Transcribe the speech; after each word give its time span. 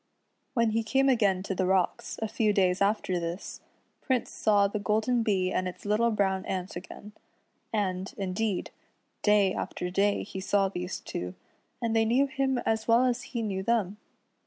When 0.55 0.71
he 0.71 0.81
came 0.81 1.07
again 1.09 1.43
to 1.43 1.53
the 1.53 1.67
rocks, 1.67 2.17
a 2.23 2.27
few 2.27 2.53
days 2.53 2.81
after 2.81 3.19
this, 3.19 3.61
Prince 4.01 4.31
saw 4.31 4.67
the 4.67 4.79
golden 4.79 5.21
Bee 5.21 5.51
and 5.53 5.67
its 5.67 5.85
little 5.85 6.09
brown 6.09 6.43
ant 6.47 6.75
again, 6.75 7.11
and, 7.71 8.11
indeed, 8.17 8.71
day 9.21 9.53
after 9.53 9.91
day 9.91 10.23
he 10.23 10.39
saw 10.39 10.69
these 10.69 10.99
two, 11.01 11.35
and 11.83 11.95
they 11.95 12.05
knew 12.05 12.25
him 12.25 12.57
as 12.65 12.87
well 12.87 13.05
as 13.05 13.21
he 13.29 13.43
knew 13.43 13.61
them. 13.61 13.97